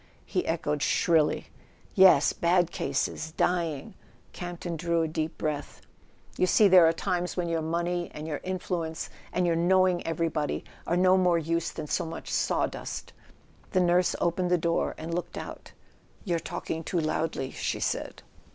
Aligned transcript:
he 0.25 0.47
echoed 0.47 0.81
shrilly. 0.81 1.51
"Yes—bad 1.93 2.71
cases; 2.71 3.33
dying." 3.33 3.93
Campton 4.33 4.75
drew 4.75 5.03
a 5.03 5.07
deep 5.07 5.37
breath. 5.37 5.79
"You 6.39 6.47
see 6.47 6.67
there 6.67 6.87
are 6.87 6.91
times 6.91 7.37
when 7.37 7.47
your 7.47 7.61
money 7.61 8.09
and 8.15 8.25
your 8.27 8.41
influence 8.43 9.11
and 9.31 9.45
your 9.45 9.55
knowing 9.55 10.01
everybody 10.07 10.63
are 10.87 10.97
no 10.97 11.17
more 11.17 11.37
use 11.37 11.69
than 11.69 11.85
so 11.85 12.03
much 12.03 12.31
sawdust" 12.31 13.13
The 13.73 13.79
nurse 13.81 14.15
opened 14.19 14.49
the 14.49 14.57
door 14.57 14.95
and 14.97 15.13
looked 15.13 15.37
out. 15.37 15.71
"You're 16.25 16.39
talking 16.39 16.83
too 16.83 16.99
loudly," 16.99 17.51
she 17.51 17.79
said. 17.79 18.23